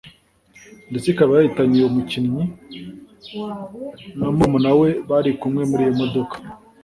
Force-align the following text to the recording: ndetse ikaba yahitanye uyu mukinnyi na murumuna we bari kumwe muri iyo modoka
ndetse 0.89 1.07
ikaba 1.09 1.31
yahitanye 1.37 1.75
uyu 1.77 1.93
mukinnyi 1.95 2.43
na 4.19 4.27
murumuna 4.35 4.71
we 4.79 4.89
bari 5.09 5.31
kumwe 5.39 5.61
muri 5.69 5.81
iyo 5.85 5.93
modoka 6.01 6.35